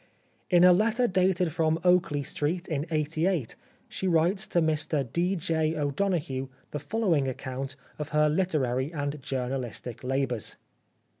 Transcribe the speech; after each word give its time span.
In 0.49 0.63
a 0.63 0.73
letter 0.73 1.07
dated 1.07 1.53
from 1.53 1.79
Oakley 1.83 2.23
Street 2.23 2.67
in 2.67 2.87
'88 2.89 3.55
she 3.87 4.07
writes 4.07 4.47
to 4.47 4.59
Mr 4.59 5.07
D. 5.13 5.35
J. 5.35 5.75
O'Donoghue 5.75 6.49
the 6.71 6.79
fol 6.79 7.01
lowing 7.01 7.27
account 7.27 7.75
of 7.99 8.09
her 8.09 8.27
literary 8.27 8.91
and 8.91 9.21
journalistic 9.21 10.03
labours. 10.03 10.55